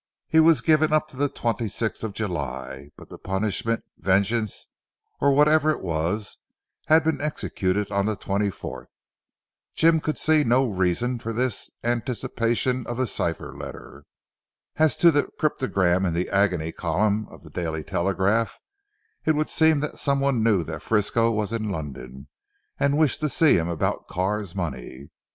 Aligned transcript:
He 0.27 0.39
was 0.39 0.61
given 0.61 0.91
up 0.91 1.09
to 1.09 1.15
the 1.15 1.29
twenty 1.29 1.67
sixth 1.69 2.03
of 2.03 2.13
July, 2.13 2.89
but 2.97 3.09
the 3.09 3.19
punishment, 3.19 3.83
vengeance, 3.99 4.65
or 5.19 5.31
whatever 5.31 5.69
it 5.69 5.79
was 5.83 6.37
had 6.87 7.03
been 7.03 7.21
executed 7.21 7.91
on 7.91 8.07
the 8.07 8.15
twenty 8.15 8.49
fourth. 8.49 8.97
Jim 9.75 9.99
could 9.99 10.17
see 10.17 10.43
no 10.43 10.67
reason 10.67 11.19
for 11.19 11.31
this 11.33 11.69
anticipation 11.83 12.83
of 12.87 12.97
the 12.97 13.05
cipher 13.05 13.55
letter. 13.55 14.05
As 14.77 14.95
to 14.95 15.11
the 15.11 15.25
cryptogram 15.39 16.03
in 16.07 16.15
the 16.15 16.31
agony 16.31 16.71
Column 16.71 17.27
of 17.29 17.43
the 17.43 17.51
"Daily 17.51 17.83
Telegraph," 17.83 18.59
it 19.25 19.33
would 19.35 19.51
seem 19.51 19.81
that 19.81 19.99
someone 19.99 20.41
knew 20.41 20.63
that 20.63 20.81
Frisco 20.81 21.29
was 21.29 21.53
in 21.53 21.69
London 21.69 22.27
and 22.79 22.97
wished 22.97 23.19
to 23.19 23.29
see 23.29 23.55
him 23.55 23.69
about 23.69 24.07
Carr's 24.07 24.55
money. 24.55 25.11